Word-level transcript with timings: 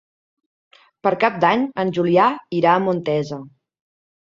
Per 1.07 1.11
Cap 1.25 1.37
d'Any 1.43 1.67
en 1.85 1.93
Julià 1.99 2.27
irà 2.63 2.75
a 2.79 2.83
Montesa. 2.89 3.41